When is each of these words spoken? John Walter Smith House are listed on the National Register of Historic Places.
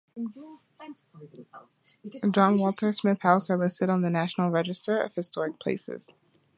John 2.33 2.57
Walter 2.57 2.91
Smith 2.91 3.21
House 3.21 3.51
are 3.51 3.57
listed 3.59 3.89
on 3.91 4.01
the 4.01 4.09
National 4.09 4.49
Register 4.49 4.99
of 4.99 5.13
Historic 5.13 5.59
Places. 5.59 6.09